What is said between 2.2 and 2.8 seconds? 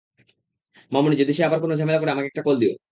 একটা কল দিও।